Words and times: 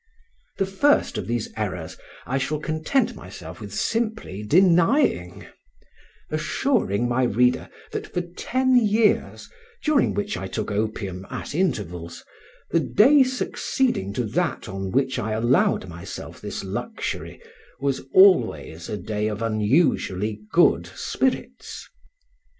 The 0.57 0.65
first 0.65 1.19
of 1.19 1.27
these 1.27 1.53
errors 1.55 1.95
I 2.25 2.39
shall 2.39 2.57
content 2.57 3.13
myself 3.15 3.61
with 3.61 3.71
simply 3.71 4.41
denying; 4.41 5.45
assuring 6.31 7.07
my 7.07 7.21
reader 7.21 7.69
that 7.91 8.11
for 8.11 8.21
ten 8.35 8.75
years, 8.77 9.47
during 9.83 10.15
which 10.15 10.37
I 10.37 10.47
took 10.47 10.71
opium 10.71 11.27
at 11.29 11.53
intervals, 11.53 12.25
the 12.71 12.79
day 12.79 13.21
succeeding 13.21 14.11
to 14.13 14.23
that 14.23 14.67
on 14.67 14.89
which 14.89 15.19
I 15.19 15.33
allowed 15.33 15.87
myself 15.87 16.41
this 16.41 16.63
luxury 16.63 17.39
was 17.79 18.01
always 18.11 18.89
a 18.89 18.97
day 18.97 19.27
of 19.27 19.43
unusually 19.43 20.41
good 20.51 20.87
spirits. 20.95 21.87